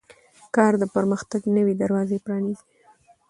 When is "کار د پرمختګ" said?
0.55-1.41